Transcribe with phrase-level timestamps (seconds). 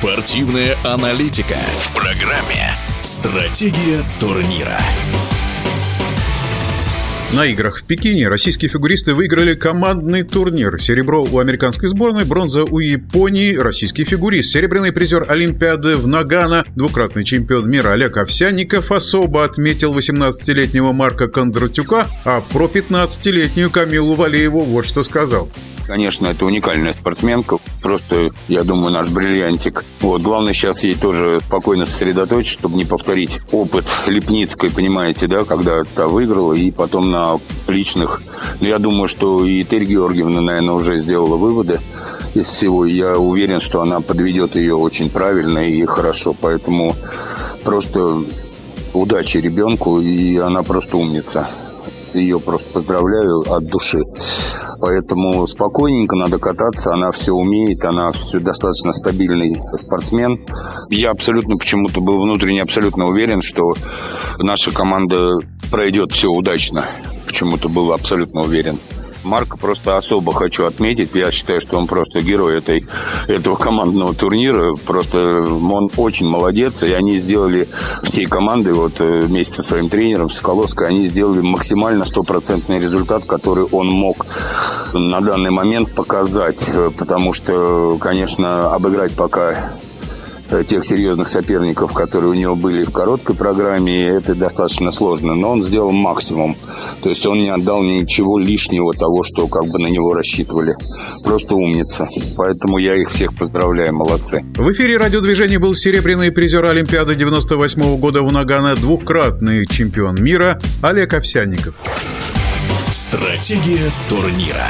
[0.00, 2.72] Спортивная аналитика в программе
[3.02, 4.78] «Стратегия турнира».
[7.34, 10.80] На играх в Пекине российские фигуристы выиграли командный турнир.
[10.80, 13.54] Серебро у американской сборной, бронза у Японии.
[13.54, 20.92] Российский фигурист, серебряный призер Олимпиады в Нагано, двукратный чемпион мира Олег Овсянников особо отметил 18-летнего
[20.92, 25.50] Марка Кондратюка, а про 15-летнюю Камилу Валееву вот что сказал.
[25.90, 27.58] Конечно, это уникальная спортсменка.
[27.82, 29.84] Просто, я думаю, наш бриллиантик.
[30.00, 35.82] Вот, главное сейчас ей тоже спокойно сосредоточиться, чтобы не повторить опыт Лепницкой, понимаете, да, когда
[35.82, 38.22] та выиграла, и потом на личных.
[38.60, 41.80] Но я думаю, что и Терь Георгиевна, наверное, уже сделала выводы
[42.34, 42.84] из всего.
[42.84, 46.36] Я уверен, что она подведет ее очень правильно и хорошо.
[46.40, 46.94] Поэтому
[47.64, 48.22] просто
[48.94, 51.50] удачи ребенку, и она просто умница
[52.14, 54.00] ее просто поздравляю от души.
[54.80, 60.46] Поэтому спокойненько надо кататься, она все умеет, она все достаточно стабильный спортсмен.
[60.88, 63.72] Я абсолютно почему-то был внутренне абсолютно уверен, что
[64.38, 65.38] наша команда
[65.70, 66.86] пройдет все удачно.
[67.26, 68.80] Почему-то был абсолютно уверен.
[69.22, 71.10] Марка просто особо хочу отметить.
[71.14, 72.86] Я считаю, что он просто герой этой,
[73.28, 74.74] этого командного турнира.
[74.74, 76.82] Просто он очень молодец.
[76.82, 77.68] И они сделали
[78.02, 83.64] всей командой, вот э, вместе со своим тренером Соколовской, они сделали максимально стопроцентный результат, который
[83.64, 84.26] он мог
[84.92, 86.68] на данный момент показать.
[86.68, 89.80] Э, потому что, конечно, обыграть пока
[90.50, 95.34] Э, тех серьезных соперников, которые у него были в короткой программе, это достаточно сложно.
[95.34, 96.56] Но он сделал максимум.
[97.02, 100.74] То есть он не отдал ничего лишнего того, что как бы на него рассчитывали.
[101.22, 102.08] Просто умница.
[102.36, 104.44] Поэтому я их всех поздравляю, молодцы.
[104.56, 110.58] В эфире радиодвижения был серебряный призер Олимпиады 98 -го года в Нагано, двукратный чемпион мира
[110.82, 111.74] Олег Овсянников.
[113.20, 114.66] Стратегия турнира.